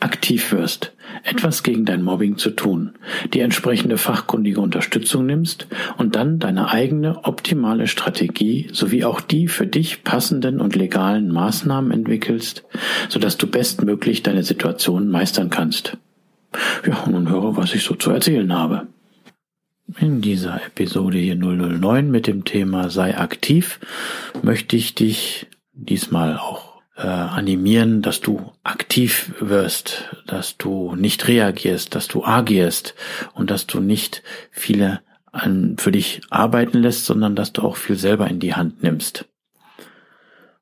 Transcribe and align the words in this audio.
aktiv 0.00 0.52
wirst, 0.52 0.92
etwas 1.22 1.62
gegen 1.62 1.84
dein 1.84 2.02
Mobbing 2.02 2.36
zu 2.36 2.50
tun, 2.50 2.92
die 3.32 3.40
entsprechende 3.40 3.98
fachkundige 3.98 4.60
Unterstützung 4.60 5.26
nimmst 5.26 5.66
und 5.96 6.16
dann 6.16 6.38
deine 6.38 6.70
eigene 6.70 7.24
optimale 7.24 7.86
Strategie 7.86 8.68
sowie 8.72 9.04
auch 9.04 9.20
die 9.20 9.48
für 9.48 9.66
dich 9.66 10.04
passenden 10.04 10.60
und 10.60 10.76
legalen 10.76 11.32
Maßnahmen 11.32 11.90
entwickelst, 11.90 12.64
sodass 13.08 13.36
du 13.36 13.46
bestmöglich 13.46 14.22
deine 14.22 14.42
Situation 14.42 15.08
meistern 15.08 15.50
kannst. 15.50 15.96
Ja, 16.86 17.06
nun 17.08 17.28
höre, 17.28 17.56
was 17.56 17.74
ich 17.74 17.82
so 17.82 17.94
zu 17.94 18.10
erzählen 18.10 18.52
habe. 18.52 18.86
In 19.98 20.20
dieser 20.20 20.60
Episode 20.66 21.18
hier 21.18 21.36
009 21.36 22.10
mit 22.10 22.26
dem 22.26 22.44
Thema 22.44 22.90
sei 22.90 23.16
aktiv 23.16 23.78
möchte 24.42 24.76
ich 24.76 24.94
dich 24.94 25.46
diesmal 25.72 26.36
auch 26.36 26.65
äh, 26.96 27.06
animieren, 27.06 28.02
dass 28.02 28.20
du 28.20 28.52
aktiv 28.64 29.34
wirst, 29.40 30.16
dass 30.26 30.56
du 30.56 30.94
nicht 30.96 31.28
reagierst, 31.28 31.94
dass 31.94 32.08
du 32.08 32.24
agierst 32.24 32.94
und 33.34 33.50
dass 33.50 33.66
du 33.66 33.80
nicht 33.80 34.22
viele 34.50 35.00
an, 35.30 35.76
für 35.78 35.92
dich 35.92 36.22
arbeiten 36.30 36.78
lässt, 36.78 37.04
sondern 37.04 37.36
dass 37.36 37.52
du 37.52 37.62
auch 37.62 37.76
viel 37.76 37.96
selber 37.96 38.28
in 38.28 38.40
die 38.40 38.54
Hand 38.54 38.82
nimmst. 38.82 39.26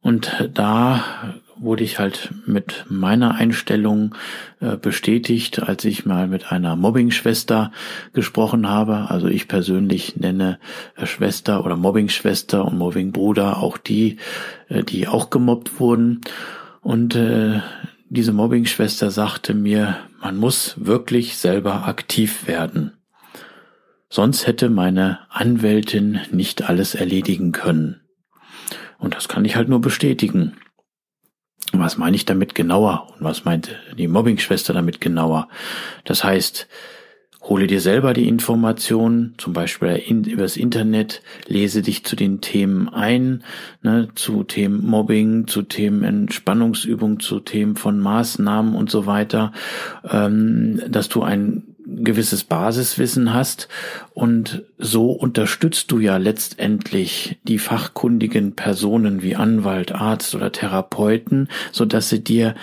Und 0.00 0.50
da 0.53 1.05
wurde 1.59 1.84
ich 1.84 1.98
halt 1.98 2.32
mit 2.47 2.84
meiner 2.88 3.34
Einstellung 3.34 4.15
äh, 4.60 4.76
bestätigt, 4.76 5.62
als 5.62 5.84
ich 5.84 6.06
mal 6.06 6.26
mit 6.28 6.53
einer 6.53 6.76
Mobbing-Schwester 6.76 7.72
gesprochen 8.12 8.69
habe. 8.69 9.10
Also 9.10 9.28
ich 9.28 9.48
persönlich 9.48 10.16
nenne 10.16 10.59
äh, 10.97 11.06
Schwester 11.06 11.65
oder 11.65 11.76
Mobbing-Schwester 11.76 12.65
und 12.65 12.78
Mobbing-Bruder 12.78 13.59
auch 13.62 13.78
die, 13.78 14.19
äh, 14.69 14.82
die 14.82 15.09
auch 15.09 15.31
gemobbt 15.31 15.81
wurden. 15.81 16.20
Und 16.81 17.15
äh, 17.15 17.60
diese 18.09 18.32
Mobbing-Schwester 18.32 19.10
sagte 19.10 19.54
mir, 19.54 19.97
man 20.21 20.36
muss 20.36 20.75
wirklich 20.76 21.36
selber 21.36 21.86
aktiv 21.86 22.47
werden. 22.47 22.92
Sonst 24.09 24.47
hätte 24.47 24.71
meine 24.71 25.21
Anwältin 25.31 26.21
nicht 26.31 26.69
alles 26.69 26.94
erledigen 26.94 27.53
können. 27.53 28.00
Und 28.98 29.15
das 29.16 29.28
kann 29.28 29.44
ich 29.44 29.56
halt 29.56 29.69
nur 29.69 29.81
bestätigen. 29.81 30.53
Was 31.78 31.98
meine 31.98 32.16
ich 32.16 32.24
damit 32.24 32.54
genauer? 32.54 33.08
Und 33.18 33.24
was 33.24 33.44
meint 33.44 33.76
die 33.98 34.08
Mobbingschwester 34.08 34.72
damit 34.72 35.00
genauer? 35.00 35.48
Das 36.04 36.24
heißt, 36.24 36.68
hole 37.48 37.66
dir 37.66 37.80
selber 37.80 38.14
die 38.14 38.28
Informationen, 38.28 39.34
zum 39.36 39.52
Beispiel 39.52 40.02
übers 40.26 40.56
Internet, 40.56 41.22
lese 41.46 41.82
dich 41.82 42.04
zu 42.04 42.16
den 42.16 42.40
Themen 42.40 42.88
ein, 42.88 43.44
ne, 43.82 44.08
zu 44.14 44.44
Themen 44.44 44.84
Mobbing, 44.86 45.46
zu 45.46 45.62
Themen 45.62 46.02
Entspannungsübung, 46.04 47.20
zu 47.20 47.40
Themen 47.40 47.76
von 47.76 48.00
Maßnahmen 48.00 48.74
und 48.74 48.91
so 48.91 49.06
weiter, 49.06 49.52
ähm, 50.10 50.80
dass 50.88 51.08
du 51.08 51.22
ein 51.22 51.73
gewisses 51.87 52.45
Basiswissen 52.45 53.34
hast 53.34 53.69
und 54.12 54.65
so 54.78 55.11
unterstützt 55.11 55.91
du 55.91 55.99
ja 55.99 56.17
letztendlich 56.17 57.39
die 57.45 57.59
fachkundigen 57.59 58.56
Personen 58.56 59.22
wie 59.22 59.37
Anwalt, 59.37 59.93
Arzt 59.93 60.34
oder 60.34 60.53
Therapeuten, 60.53 61.49
so 61.72 61.84
dass 61.84 62.09
sie 62.09 62.25
dir 62.25 62.55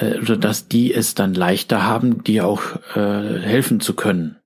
äh, 0.00 0.18
oder 0.18 0.36
dass 0.36 0.68
die 0.68 0.92
es 0.92 1.14
dann 1.14 1.34
leichter 1.34 1.84
haben, 1.84 2.24
dir 2.24 2.46
auch 2.46 2.76
äh, 2.96 3.40
helfen 3.40 3.80
zu 3.80 3.94
können. 3.94 4.36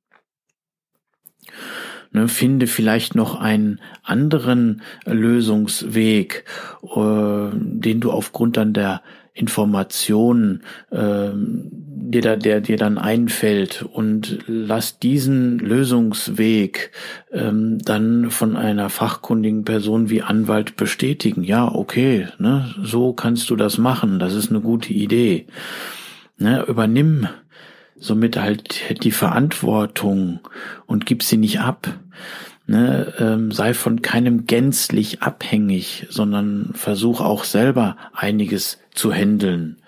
Ne, 2.13 2.27
finde 2.27 2.67
vielleicht 2.67 3.15
noch 3.15 3.41
einen 3.41 3.81
anderen 4.03 4.83
Lösungsweg, 5.05 6.45
äh, 6.83 7.51
den 7.53 8.01
du 8.01 8.11
aufgrund 8.11 8.57
dann 8.57 8.73
der 8.73 9.03
Informationen 9.35 10.63
äh, 10.91 11.31
dir 11.35 12.23
da, 12.23 12.37
der 12.37 12.61
dir 12.61 12.77
dann 12.77 12.99
einfällt 12.99 13.83
und 13.83 14.39
lass 14.47 14.99
diesen 14.99 15.59
Lösungsweg 15.59 16.91
ähm, 17.33 17.79
dann 17.79 18.31
von 18.31 18.57
einer 18.57 18.91
fachkundigen 18.91 19.65
Person 19.65 20.11
wie 20.11 20.23
Anwalt 20.23 20.77
bestätigen. 20.77 21.45
Ja, 21.45 21.73
okay, 21.73 22.29
ne, 22.39 22.75
so 22.83 23.13
kannst 23.13 23.51
du 23.51 23.57
das 23.57 23.79
machen. 23.79 24.19
Das 24.19 24.35
ist 24.35 24.51
eine 24.51 24.61
gute 24.61 24.93
Idee. 24.93 25.47
Ne, 26.39 26.65
übernimm 26.67 27.29
somit 28.01 28.39
halt 28.39 29.05
die 29.05 29.13
Verantwortung 29.13 30.41
und 30.87 31.07
gib 31.07 31.23
sie 31.23 31.37
nicht 31.37 31.61
ab. 31.61 31.89
Ne, 32.71 33.13
ähm, 33.19 33.51
sei 33.51 33.75
von 33.75 34.01
keinem 34.01 34.47
gänzlich 34.47 35.23
abhängig, 35.23 36.07
sondern 36.09 36.71
versuch 36.75 37.21
auch 37.21 37.43
selber 37.43 37.97
einiges 38.13 38.79
zu 38.95 39.13
handeln. 39.13 39.83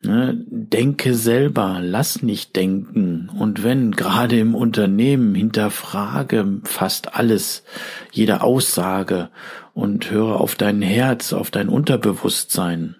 Ne, 0.00 0.40
denke 0.46 1.14
selber, 1.14 1.80
lass 1.82 2.22
nicht 2.22 2.54
denken. 2.54 3.30
Und 3.36 3.64
wenn, 3.64 3.90
gerade 3.90 4.38
im 4.38 4.54
Unternehmen, 4.54 5.34
hinterfrage 5.34 6.60
fast 6.62 7.16
alles, 7.16 7.64
jede 8.12 8.42
Aussage 8.42 9.30
und 9.72 10.08
höre 10.12 10.40
auf 10.40 10.54
dein 10.54 10.82
Herz, 10.82 11.32
auf 11.32 11.50
dein 11.50 11.68
Unterbewusstsein. 11.68 12.94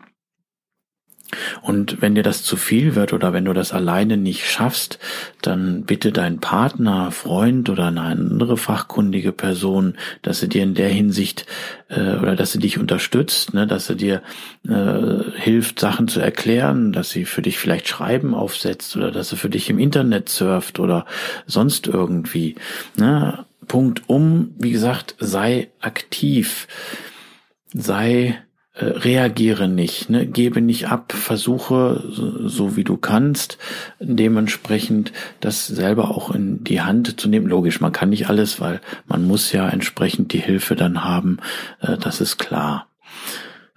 Und 1.62 2.00
wenn 2.02 2.14
dir 2.14 2.22
das 2.22 2.42
zu 2.42 2.56
viel 2.56 2.94
wird 2.94 3.12
oder 3.12 3.32
wenn 3.32 3.44
du 3.44 3.52
das 3.52 3.72
alleine 3.72 4.16
nicht 4.16 4.48
schaffst, 4.48 4.98
dann 5.42 5.84
bitte 5.84 6.12
deinen 6.12 6.40
Partner, 6.40 7.10
Freund 7.10 7.68
oder 7.68 7.86
eine 7.86 8.02
andere 8.02 8.56
fachkundige 8.56 9.32
Person, 9.32 9.94
dass 10.22 10.40
sie 10.40 10.48
dir 10.48 10.62
in 10.62 10.74
der 10.74 10.88
Hinsicht 10.88 11.46
äh, 11.88 12.16
oder 12.16 12.36
dass 12.36 12.52
sie 12.52 12.58
dich 12.58 12.78
unterstützt, 12.78 13.54
ne, 13.54 13.66
dass 13.66 13.86
sie 13.86 13.96
dir 13.96 14.22
äh, 14.68 15.30
hilft, 15.40 15.80
Sachen 15.80 16.08
zu 16.08 16.20
erklären, 16.20 16.92
dass 16.92 17.10
sie 17.10 17.24
für 17.24 17.42
dich 17.42 17.58
vielleicht 17.58 17.88
Schreiben 17.88 18.34
aufsetzt 18.34 18.96
oder 18.96 19.10
dass 19.10 19.30
sie 19.30 19.36
für 19.36 19.50
dich 19.50 19.70
im 19.70 19.78
Internet 19.78 20.28
surft 20.28 20.78
oder 20.78 21.06
sonst 21.46 21.86
irgendwie. 21.86 22.56
Ne. 22.96 23.44
Punkt 23.66 24.02
um, 24.08 24.54
wie 24.58 24.72
gesagt, 24.72 25.14
sei 25.18 25.70
aktiv, 25.80 26.68
sei 27.72 28.42
äh, 28.74 28.86
reagiere 28.86 29.68
nicht, 29.68 30.10
ne? 30.10 30.26
gebe 30.26 30.60
nicht 30.60 30.88
ab, 30.88 31.12
versuche 31.12 32.02
so, 32.08 32.76
wie 32.76 32.82
du 32.82 32.96
kannst, 32.96 33.56
dementsprechend 34.00 35.12
das 35.40 35.68
selber 35.68 36.10
auch 36.10 36.34
in 36.34 36.64
die 36.64 36.80
Hand 36.80 37.20
zu 37.20 37.28
nehmen. 37.28 37.46
Logisch, 37.46 37.80
man 37.80 37.92
kann 37.92 38.10
nicht 38.10 38.28
alles, 38.28 38.60
weil 38.60 38.80
man 39.06 39.26
muss 39.26 39.52
ja 39.52 39.68
entsprechend 39.68 40.32
die 40.32 40.40
Hilfe 40.40 40.74
dann 40.74 41.04
haben, 41.04 41.38
äh, 41.80 41.96
das 41.96 42.20
ist 42.20 42.38
klar. 42.38 42.88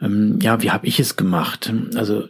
Ähm, 0.01 0.39
ja, 0.41 0.61
wie 0.63 0.71
habe 0.71 0.88
ich 0.88 0.99
es 0.99 1.15
gemacht? 1.15 1.71
Also 1.95 2.27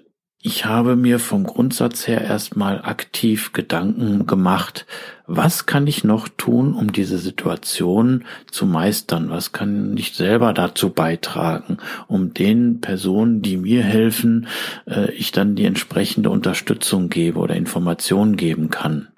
ich 0.48 0.64
habe 0.64 0.96
mir 0.96 1.20
vom 1.20 1.44
Grundsatz 1.44 2.08
her 2.08 2.22
erstmal 2.22 2.82
aktiv 2.82 3.52
Gedanken 3.52 4.26
gemacht, 4.28 4.86
was 5.26 5.66
kann 5.66 5.88
ich 5.88 6.06
noch 6.06 6.30
tun, 6.30 6.74
um 6.74 6.94
diese 6.94 7.18
Situation 7.18 8.24
zu 8.50 8.66
meistern? 8.66 9.30
Was 9.30 9.52
kann 9.52 9.98
ich 9.98 10.14
selber 10.14 10.54
dazu 10.54 10.90
beitragen, 10.90 11.80
um 12.08 12.34
den 12.34 12.80
Personen, 12.80 13.42
die 13.42 13.58
mir 13.58 13.84
helfen, 13.84 14.48
äh, 14.86 15.12
ich 15.12 15.34
dann 15.34 15.56
die 15.56 15.66
entsprechende 15.66 16.30
Unterstützung 16.30 17.10
gebe 17.10 17.40
oder 17.40 17.58
Informationen 17.58 18.38
geben 18.38 18.70
kann? 18.70 19.10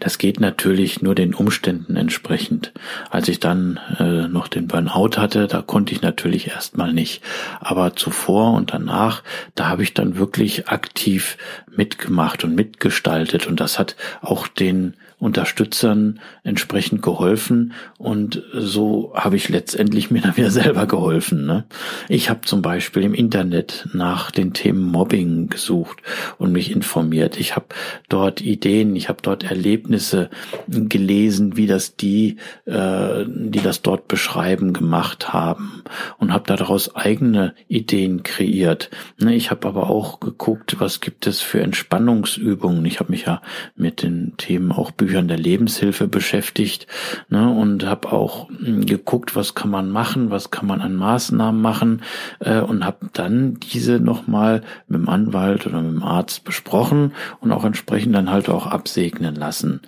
Das 0.00 0.18
geht 0.18 0.40
natürlich 0.40 1.02
nur 1.02 1.14
den 1.14 1.34
Umständen 1.34 1.96
entsprechend. 1.96 2.72
Als 3.10 3.28
ich 3.28 3.40
dann 3.40 3.78
äh, 3.98 4.28
noch 4.28 4.48
den 4.48 4.66
Burnout 4.66 5.16
hatte, 5.16 5.46
da 5.46 5.62
konnte 5.62 5.92
ich 5.92 6.02
natürlich 6.02 6.48
erstmal 6.48 6.92
nicht. 6.92 7.22
Aber 7.60 7.96
zuvor 7.96 8.54
und 8.54 8.72
danach, 8.72 9.22
da 9.54 9.68
habe 9.68 9.82
ich 9.82 9.94
dann 9.94 10.16
wirklich 10.16 10.68
aktiv 10.68 11.36
mitgemacht 11.68 12.44
und 12.44 12.54
mitgestaltet. 12.54 13.46
Und 13.46 13.60
das 13.60 13.78
hat 13.78 13.96
auch 14.20 14.48
den 14.48 14.94
Unterstützern 15.20 16.18
entsprechend 16.42 17.02
geholfen 17.02 17.74
und 17.98 18.42
so 18.52 19.12
habe 19.14 19.36
ich 19.36 19.48
letztendlich 19.50 20.10
mir 20.10 20.22
dann 20.22 20.36
wieder 20.36 20.50
selber 20.50 20.86
geholfen. 20.86 21.46
Ne? 21.46 21.64
Ich 22.08 22.30
habe 22.30 22.40
zum 22.42 22.62
Beispiel 22.62 23.02
im 23.02 23.14
Internet 23.14 23.88
nach 23.92 24.30
den 24.30 24.54
Themen 24.54 24.82
Mobbing 24.82 25.48
gesucht 25.48 25.98
und 26.38 26.52
mich 26.52 26.70
informiert. 26.70 27.38
Ich 27.38 27.54
habe 27.54 27.66
dort 28.08 28.40
Ideen, 28.40 28.96
ich 28.96 29.08
habe 29.08 29.20
dort 29.22 29.44
Erlebnisse 29.44 30.30
gelesen, 30.66 31.56
wie 31.56 31.66
das 31.66 31.96
die, 31.96 32.38
äh, 32.64 33.24
die 33.26 33.60
das 33.60 33.82
dort 33.82 34.08
beschreiben, 34.08 34.72
gemacht 34.72 35.32
haben 35.32 35.84
und 36.18 36.32
habe 36.32 36.46
daraus 36.46 36.96
eigene 36.96 37.54
Ideen 37.68 38.22
kreiert. 38.22 38.90
Ne? 39.18 39.34
Ich 39.34 39.50
habe 39.50 39.68
aber 39.68 39.90
auch 39.90 40.20
geguckt, 40.20 40.76
was 40.78 41.00
gibt 41.00 41.26
es 41.26 41.40
für 41.40 41.60
Entspannungsübungen. 41.60 42.84
Ich 42.86 43.00
habe 43.00 43.10
mich 43.12 43.26
ja 43.26 43.42
mit 43.76 44.02
den 44.02 44.36
Themen 44.38 44.72
auch 44.72 44.90
Büchern 45.10 45.26
der 45.26 45.38
Lebenshilfe 45.38 46.06
beschäftigt 46.06 46.86
ne, 47.28 47.50
und 47.50 47.84
habe 47.84 48.12
auch 48.12 48.48
hm, 48.48 48.86
geguckt, 48.86 49.34
was 49.34 49.56
kann 49.56 49.68
man 49.68 49.90
machen, 49.90 50.30
was 50.30 50.52
kann 50.52 50.68
man 50.68 50.80
an 50.80 50.94
Maßnahmen 50.94 51.60
machen 51.60 52.02
äh, 52.38 52.60
und 52.60 52.84
habe 52.84 53.10
dann 53.12 53.58
diese 53.72 53.98
nochmal 53.98 54.62
mit 54.86 55.00
dem 55.00 55.08
Anwalt 55.08 55.66
oder 55.66 55.82
mit 55.82 55.94
dem 55.94 56.04
Arzt 56.04 56.44
besprochen 56.44 57.12
und 57.40 57.50
auch 57.50 57.64
entsprechend 57.64 58.14
dann 58.14 58.30
halt 58.30 58.48
auch 58.48 58.68
absegnen 58.68 59.34
lassen. 59.34 59.80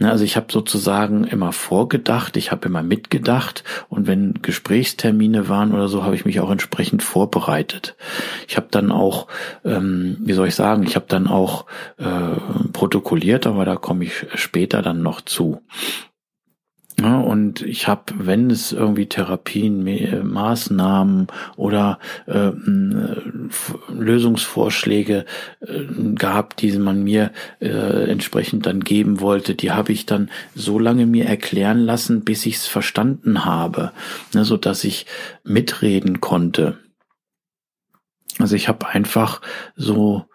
Ne, 0.00 0.10
also 0.10 0.24
ich 0.24 0.36
habe 0.36 0.46
sozusagen 0.50 1.22
immer 1.22 1.52
vorgedacht, 1.52 2.36
ich 2.36 2.50
habe 2.50 2.66
immer 2.66 2.82
mitgedacht 2.82 3.62
und 3.88 4.08
wenn 4.08 4.42
Gesprächstermine 4.42 5.48
waren 5.48 5.72
oder 5.72 5.86
so, 5.86 6.02
habe 6.02 6.16
ich 6.16 6.24
mich 6.24 6.40
auch 6.40 6.50
entsprechend 6.50 7.04
vorbereitet. 7.04 7.94
Ich 8.48 8.56
habe 8.56 8.66
dann 8.72 8.90
auch, 8.90 9.28
ähm, 9.64 10.16
wie 10.18 10.32
soll 10.32 10.48
ich 10.48 10.56
sagen, 10.56 10.82
ich 10.82 10.96
habe 10.96 11.06
dann 11.08 11.28
auch 11.28 11.66
äh, 11.98 12.40
protokolliert, 12.72 13.46
aber 13.46 13.64
da 13.64 13.76
komme 13.76 14.04
ich 14.04 14.26
später 14.34 14.63
später 14.64 14.80
dann 14.80 15.02
noch 15.02 15.20
zu. 15.20 15.60
Ja, 16.98 17.18
und 17.18 17.60
ich 17.60 17.86
habe, 17.88 18.14
wenn 18.16 18.50
es 18.50 18.72
irgendwie 18.72 19.06
Therapien, 19.06 19.82
Maßnahmen 20.26 21.26
oder 21.56 21.98
äh, 22.26 22.52
Lösungsvorschläge 23.92 25.26
äh, 25.60 25.84
gab, 26.14 26.56
die 26.56 26.78
man 26.78 27.02
mir 27.02 27.32
äh, 27.60 28.08
entsprechend 28.08 28.64
dann 28.64 28.80
geben 28.80 29.20
wollte, 29.20 29.54
die 29.54 29.72
habe 29.72 29.92
ich 29.92 30.06
dann 30.06 30.30
so 30.54 30.78
lange 30.78 31.04
mir 31.04 31.26
erklären 31.26 31.80
lassen, 31.80 32.24
bis 32.24 32.46
ich 32.46 32.56
es 32.56 32.66
verstanden 32.68 33.44
habe, 33.44 33.90
ne, 34.32 34.44
so 34.44 34.56
dass 34.56 34.84
ich 34.84 35.06
mitreden 35.42 36.20
konnte. 36.20 36.78
Also 38.38 38.54
ich 38.54 38.68
habe 38.68 38.86
einfach 38.86 39.42
so 39.74 40.26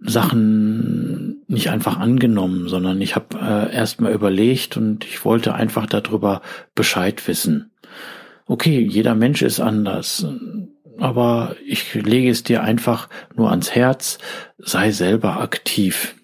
Sachen 0.00 1.33
nicht 1.46 1.70
einfach 1.70 1.98
angenommen, 1.98 2.68
sondern 2.68 3.00
ich 3.00 3.14
habe 3.14 3.38
äh, 3.38 3.74
erstmal 3.74 4.12
überlegt 4.12 4.76
und 4.76 5.04
ich 5.04 5.24
wollte 5.24 5.54
einfach 5.54 5.86
darüber 5.86 6.42
Bescheid 6.74 7.26
wissen. 7.28 7.72
Okay, 8.46 8.80
jeder 8.80 9.14
Mensch 9.14 9.42
ist 9.42 9.60
anders, 9.60 10.26
aber 10.98 11.56
ich 11.66 11.94
lege 11.94 12.30
es 12.30 12.42
dir 12.42 12.62
einfach 12.62 13.08
nur 13.34 13.50
ans 13.50 13.74
Herz, 13.74 14.18
sei 14.58 14.90
selber 14.90 15.40
aktiv. 15.40 16.14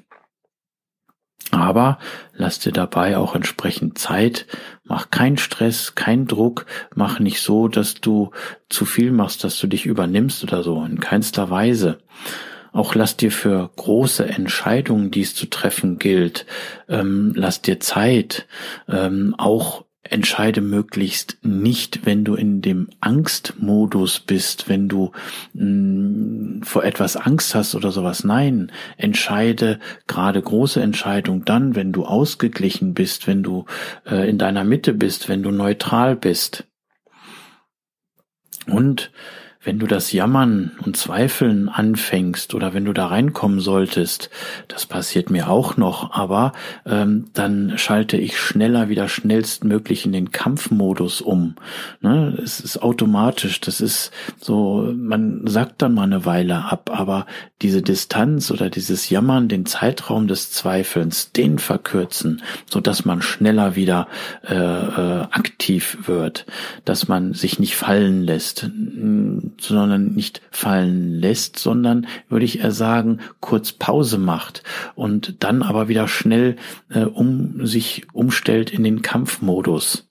Aber 1.50 1.98
lass 2.34 2.60
dir 2.60 2.72
dabei 2.72 3.16
auch 3.16 3.34
entsprechend 3.34 3.98
Zeit, 3.98 4.46
mach 4.84 5.10
keinen 5.10 5.36
Stress, 5.36 5.94
keinen 5.96 6.26
Druck, 6.26 6.66
mach 6.94 7.18
nicht 7.18 7.40
so, 7.40 7.66
dass 7.66 7.94
du 7.94 8.30
zu 8.68 8.84
viel 8.84 9.10
machst, 9.10 9.42
dass 9.42 9.58
du 9.58 9.66
dich 9.66 9.86
übernimmst 9.86 10.44
oder 10.44 10.62
so, 10.62 10.84
in 10.84 11.00
keinster 11.00 11.50
Weise. 11.50 11.98
Auch 12.72 12.94
lass 12.94 13.16
dir 13.16 13.32
für 13.32 13.70
große 13.76 14.24
Entscheidungen, 14.24 15.10
die 15.10 15.22
es 15.22 15.34
zu 15.34 15.46
treffen 15.46 15.98
gilt, 15.98 16.46
ähm, 16.88 17.32
lass 17.34 17.62
dir 17.62 17.80
Zeit. 17.80 18.46
Ähm, 18.88 19.34
auch 19.38 19.84
entscheide 20.02 20.60
möglichst 20.60 21.38
nicht, 21.42 22.06
wenn 22.06 22.24
du 22.24 22.34
in 22.34 22.62
dem 22.62 22.88
Angstmodus 23.00 24.20
bist, 24.20 24.68
wenn 24.68 24.88
du 24.88 25.12
mh, 25.52 25.64
mm, 25.64 26.62
vor 26.62 26.84
etwas 26.84 27.16
Angst 27.16 27.54
hast 27.54 27.74
oder 27.74 27.92
sowas. 27.92 28.24
Nein, 28.24 28.72
entscheide 28.96 29.78
gerade 30.06 30.40
große 30.40 30.80
Entscheidungen 30.80 31.44
dann, 31.44 31.76
wenn 31.76 31.92
du 31.92 32.04
ausgeglichen 32.04 32.94
bist, 32.94 33.26
wenn 33.26 33.42
du 33.42 33.66
äh, 34.06 34.28
in 34.28 34.38
deiner 34.38 34.64
Mitte 34.64 34.94
bist, 34.94 35.28
wenn 35.28 35.42
du 35.42 35.50
neutral 35.50 36.16
bist. 36.16 36.64
Und 38.66 39.12
wenn 39.62 39.78
du 39.78 39.86
das 39.86 40.12
Jammern 40.12 40.72
und 40.86 40.96
Zweifeln 40.96 41.68
anfängst 41.68 42.54
oder 42.54 42.72
wenn 42.72 42.86
du 42.86 42.94
da 42.94 43.06
reinkommen 43.06 43.60
solltest, 43.60 44.30
das 44.68 44.86
passiert 44.86 45.28
mir 45.28 45.50
auch 45.50 45.76
noch, 45.76 46.12
aber 46.12 46.52
ähm, 46.86 47.26
dann 47.34 47.76
schalte 47.76 48.16
ich 48.16 48.38
schneller 48.38 48.88
wieder 48.88 49.06
schnellstmöglich 49.06 50.06
in 50.06 50.12
den 50.12 50.30
Kampfmodus 50.30 51.20
um. 51.20 51.56
Ne? 52.00 52.38
Es 52.42 52.60
ist 52.60 52.82
automatisch, 52.82 53.60
das 53.60 53.82
ist 53.82 54.12
so, 54.38 54.94
man 54.96 55.46
sagt 55.46 55.82
dann 55.82 55.92
mal 55.92 56.04
eine 56.04 56.24
Weile 56.24 56.64
ab, 56.64 56.90
aber 56.90 57.26
diese 57.60 57.82
Distanz 57.82 58.50
oder 58.50 58.70
dieses 58.70 59.10
Jammern, 59.10 59.48
den 59.48 59.66
Zeitraum 59.66 60.26
des 60.26 60.50
Zweifelns, 60.52 61.32
den 61.32 61.58
verkürzen, 61.58 62.40
so 62.64 62.80
dass 62.80 63.04
man 63.04 63.20
schneller 63.20 63.76
wieder 63.76 64.08
äh, 64.48 64.54
äh, 64.54 65.20
aktiv 65.30 65.98
wird, 66.06 66.46
dass 66.86 67.08
man 67.08 67.34
sich 67.34 67.58
nicht 67.58 67.76
fallen 67.76 68.22
lässt 68.22 68.70
sondern 69.58 70.14
nicht 70.14 70.42
fallen 70.50 71.14
lässt, 71.14 71.58
sondern 71.58 72.06
würde 72.28 72.44
ich 72.44 72.60
eher 72.60 72.72
sagen, 72.72 73.20
kurz 73.40 73.72
Pause 73.72 74.18
macht 74.18 74.62
und 74.94 75.42
dann 75.42 75.62
aber 75.62 75.88
wieder 75.88 76.08
schnell 76.08 76.56
äh, 76.90 77.04
um 77.04 77.66
sich 77.66 78.06
umstellt 78.12 78.70
in 78.70 78.84
den 78.84 79.02
Kampfmodus. 79.02 80.08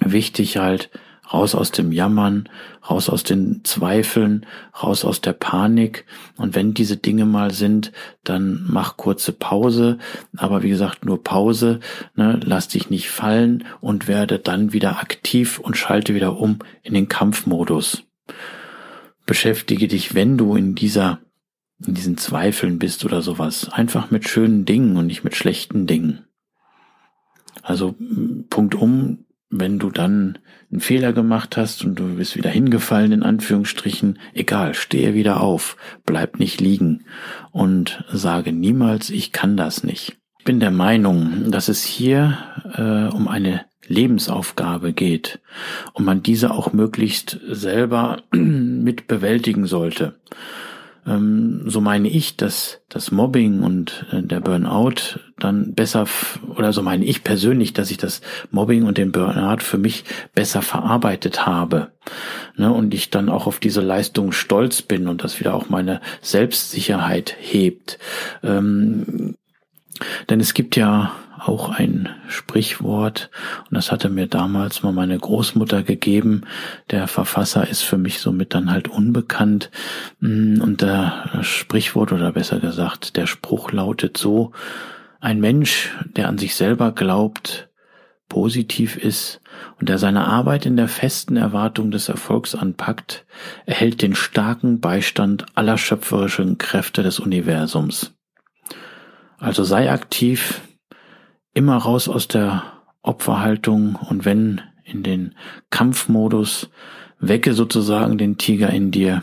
Wichtig 0.00 0.56
halt, 0.56 0.90
raus 1.32 1.54
aus 1.54 1.70
dem 1.70 1.92
Jammern, 1.92 2.48
raus 2.88 3.08
aus 3.08 3.22
den 3.22 3.62
Zweifeln, 3.64 4.46
raus 4.82 5.04
aus 5.04 5.20
der 5.20 5.32
Panik. 5.32 6.04
Und 6.36 6.54
wenn 6.54 6.74
diese 6.74 6.96
Dinge 6.96 7.26
mal 7.26 7.52
sind, 7.52 7.92
dann 8.24 8.64
mach 8.68 8.96
kurze 8.96 9.32
Pause. 9.32 9.98
Aber 10.36 10.62
wie 10.62 10.70
gesagt, 10.70 11.04
nur 11.04 11.22
Pause. 11.22 11.80
Ne? 12.14 12.40
Lass 12.44 12.68
dich 12.68 12.90
nicht 12.90 13.10
fallen 13.10 13.64
und 13.80 14.08
werde 14.08 14.38
dann 14.38 14.72
wieder 14.72 15.00
aktiv 15.00 15.58
und 15.58 15.76
schalte 15.76 16.14
wieder 16.14 16.38
um 16.38 16.58
in 16.82 16.94
den 16.94 17.08
Kampfmodus. 17.08 18.04
Beschäftige 19.26 19.88
dich, 19.88 20.14
wenn 20.14 20.38
du 20.38 20.56
in 20.56 20.74
dieser 20.74 21.20
in 21.86 21.94
diesen 21.94 22.16
Zweifeln 22.16 22.80
bist 22.80 23.04
oder 23.04 23.22
sowas, 23.22 23.68
einfach 23.70 24.10
mit 24.10 24.28
schönen 24.28 24.64
Dingen 24.64 24.96
und 24.96 25.06
nicht 25.06 25.22
mit 25.22 25.36
schlechten 25.36 25.86
Dingen. 25.86 26.24
Also 27.62 27.94
Punkt 28.50 28.74
um, 28.74 29.26
wenn 29.50 29.78
du 29.78 29.90
dann 29.90 30.38
einen 30.70 30.80
Fehler 30.80 31.12
gemacht 31.12 31.56
hast 31.56 31.84
und 31.84 31.98
du 31.98 32.16
bist 32.16 32.36
wieder 32.36 32.50
hingefallen, 32.50 33.12
in 33.12 33.22
Anführungsstrichen, 33.22 34.18
egal, 34.34 34.74
stehe 34.74 35.14
wieder 35.14 35.40
auf, 35.40 35.76
bleib 36.04 36.38
nicht 36.38 36.60
liegen 36.60 37.04
und 37.50 38.04
sage 38.12 38.52
niemals, 38.52 39.10
ich 39.10 39.32
kann 39.32 39.56
das 39.56 39.84
nicht. 39.84 40.18
Ich 40.38 40.44
bin 40.44 40.60
der 40.60 40.70
Meinung, 40.70 41.50
dass 41.50 41.68
es 41.68 41.82
hier 41.84 42.38
äh, 42.74 43.14
um 43.14 43.28
eine 43.28 43.64
Lebensaufgabe 43.86 44.92
geht 44.92 45.40
und 45.94 46.04
man 46.04 46.22
diese 46.22 46.50
auch 46.50 46.72
möglichst 46.72 47.40
selber 47.48 48.22
mit 48.32 49.06
bewältigen 49.06 49.66
sollte. 49.66 50.20
Ähm, 51.08 51.62
so 51.66 51.80
meine 51.80 52.08
ich, 52.08 52.36
dass 52.36 52.80
das 52.88 53.10
Mobbing 53.10 53.62
und 53.62 54.06
äh, 54.12 54.22
der 54.22 54.40
Burnout 54.40 55.18
dann 55.38 55.74
besser, 55.74 56.06
oder 56.56 56.72
so 56.72 56.82
meine 56.82 57.04
ich 57.04 57.24
persönlich, 57.24 57.72
dass 57.72 57.90
ich 57.90 57.96
das 57.96 58.20
Mobbing 58.50 58.84
und 58.84 58.98
den 58.98 59.12
Burnout 59.12 59.62
für 59.62 59.78
mich 59.78 60.04
besser 60.34 60.62
verarbeitet 60.62 61.46
habe. 61.46 61.92
Ne, 62.56 62.72
und 62.72 62.92
ich 62.92 63.10
dann 63.10 63.28
auch 63.28 63.46
auf 63.46 63.58
diese 63.58 63.80
Leistung 63.80 64.32
stolz 64.32 64.82
bin 64.82 65.08
und 65.08 65.24
das 65.24 65.40
wieder 65.40 65.54
auch 65.54 65.68
meine 65.68 66.00
Selbstsicherheit 66.20 67.36
hebt. 67.38 67.98
Ähm, 68.42 69.34
denn 70.28 70.40
es 70.40 70.54
gibt 70.54 70.76
ja 70.76 71.12
auch 71.38 71.70
ein 71.70 72.08
Sprichwort 72.28 73.30
und 73.70 73.76
das 73.76 73.92
hatte 73.92 74.08
mir 74.08 74.26
damals 74.26 74.82
mal 74.82 74.92
meine 74.92 75.18
Großmutter 75.18 75.82
gegeben. 75.82 76.42
Der 76.90 77.06
Verfasser 77.06 77.68
ist 77.68 77.82
für 77.82 77.98
mich 77.98 78.18
somit 78.18 78.54
dann 78.54 78.70
halt 78.70 78.88
unbekannt 78.88 79.70
mm, 80.20 80.60
und 80.60 80.82
der 80.82 81.40
Sprichwort 81.42 82.12
oder 82.12 82.32
besser 82.32 82.58
gesagt 82.58 83.16
der 83.16 83.26
Spruch 83.26 83.72
lautet 83.72 84.16
so, 84.16 84.52
ein 85.20 85.40
Mensch, 85.40 85.90
der 86.16 86.28
an 86.28 86.38
sich 86.38 86.54
selber 86.54 86.92
glaubt, 86.92 87.68
positiv 88.28 88.96
ist 88.96 89.40
und 89.80 89.88
der 89.88 89.98
seine 89.98 90.26
Arbeit 90.26 90.66
in 90.66 90.76
der 90.76 90.88
festen 90.88 91.36
Erwartung 91.36 91.90
des 91.90 92.08
Erfolgs 92.08 92.54
anpackt, 92.54 93.24
erhält 93.66 94.02
den 94.02 94.14
starken 94.14 94.80
Beistand 94.80 95.46
aller 95.54 95.78
schöpferischen 95.78 96.58
Kräfte 96.58 97.02
des 97.02 97.18
Universums. 97.18 98.17
Also 99.38 99.64
sei 99.64 99.90
aktiv, 99.90 100.60
immer 101.54 101.76
raus 101.76 102.08
aus 102.08 102.28
der 102.28 102.64
Opferhaltung 103.02 103.96
und 103.96 104.24
wenn 104.24 104.60
in 104.84 105.02
den 105.02 105.34
Kampfmodus, 105.70 106.70
wecke 107.20 107.54
sozusagen 107.54 108.18
den 108.18 108.38
Tiger 108.38 108.70
in 108.70 108.90
dir. 108.90 109.22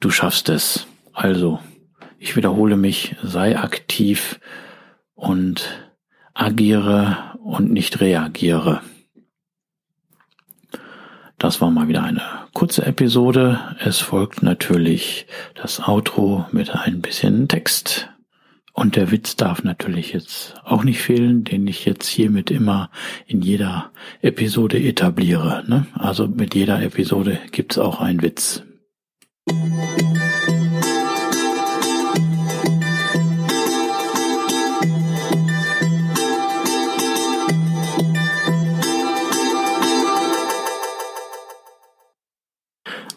Du 0.00 0.10
schaffst 0.10 0.48
es. 0.48 0.86
Also, 1.12 1.60
ich 2.18 2.36
wiederhole 2.36 2.76
mich, 2.76 3.16
sei 3.22 3.58
aktiv 3.58 4.40
und 5.14 5.86
agiere 6.34 7.38
und 7.42 7.72
nicht 7.72 8.00
reagiere. 8.00 8.80
Das 11.38 11.60
war 11.60 11.70
mal 11.70 11.88
wieder 11.88 12.04
eine 12.04 12.22
kurze 12.54 12.86
Episode. 12.86 13.58
Es 13.80 13.98
folgt 13.98 14.42
natürlich 14.42 15.26
das 15.54 15.80
Outro 15.80 16.46
mit 16.52 16.70
ein 16.70 17.02
bisschen 17.02 17.48
Text. 17.48 18.11
Und 18.74 18.96
der 18.96 19.10
Witz 19.10 19.36
darf 19.36 19.64
natürlich 19.64 20.12
jetzt 20.12 20.54
auch 20.64 20.82
nicht 20.82 21.00
fehlen, 21.00 21.44
den 21.44 21.66
ich 21.66 21.84
jetzt 21.84 22.06
hiermit 22.06 22.50
immer 22.50 22.90
in 23.26 23.42
jeder 23.42 23.90
Episode 24.22 24.82
etabliere. 24.82 25.62
Ne? 25.66 25.86
Also 25.94 26.26
mit 26.26 26.54
jeder 26.54 26.82
Episode 26.82 27.38
gibt's 27.50 27.78
auch 27.78 28.00
einen 28.00 28.22
Witz. 28.22 28.62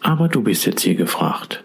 Aber 0.02 0.28
du 0.28 0.42
bist 0.42 0.66
jetzt 0.66 0.82
hier 0.82 0.94
gefragt. 0.94 1.64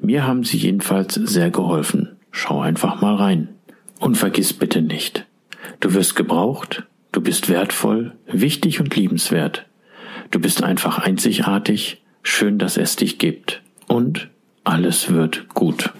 Mir 0.00 0.26
haben 0.26 0.44
sie 0.44 0.58
jedenfalls 0.58 1.14
sehr 1.14 1.50
geholfen. 1.50 2.16
Schau 2.30 2.60
einfach 2.60 3.00
mal 3.00 3.16
rein. 3.16 3.48
Und 3.98 4.16
vergiss 4.16 4.52
bitte 4.52 4.80
nicht, 4.80 5.26
du 5.80 5.92
wirst 5.92 6.16
gebraucht, 6.16 6.84
du 7.12 7.20
bist 7.20 7.50
wertvoll, 7.50 8.16
wichtig 8.26 8.80
und 8.80 8.96
liebenswert. 8.96 9.66
Du 10.30 10.40
bist 10.40 10.62
einfach 10.62 10.98
einzigartig, 10.98 12.02
schön, 12.22 12.58
dass 12.58 12.76
es 12.76 12.96
dich 12.96 13.18
gibt. 13.18 13.62
Und 13.88 14.30
alles 14.64 15.12
wird 15.12 15.48
gut. 15.50 15.92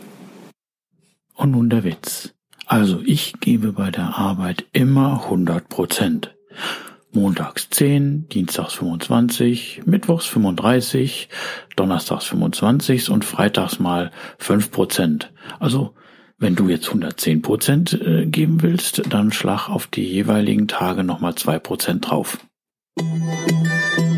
Und 1.35 1.51
nun 1.51 1.69
der 1.69 1.85
Witz. 1.85 2.35
Also 2.67 3.03
ich 3.05 3.35
gebe 3.41 3.73
bei 3.73 3.91
der 3.91 4.17
Arbeit 4.17 4.65
immer 4.73 5.25
100 5.25 5.69
Prozent 5.69 6.35
montags 7.13 7.69
10, 7.71 8.29
dienstags 8.29 8.75
25, 8.75 9.83
mittwochs 9.85 10.27
35, 10.27 11.29
donnerstags 11.77 12.27
25 12.27 13.11
und 13.11 13.25
freitags 13.25 13.79
mal 13.79 14.11
5 14.39 14.71
Prozent. 14.71 15.33
Also 15.59 15.95
wenn 16.39 16.57
du 16.57 16.69
jetzt 16.69 16.89
110 16.89 17.43
Prozent 17.43 18.01
äh, 18.01 18.27
geben 18.27 18.63
willst, 18.63 19.03
dann 19.11 19.33
schlag 19.33 19.69
auf 19.69 19.87
die 19.87 20.07
jeweiligen 20.07 20.69
Tage 20.69 21.05
nochmal 21.05 21.35
2 21.35 21.59
Prozent 21.59 22.11
drauf. 22.11 22.39
Musik 22.99 24.10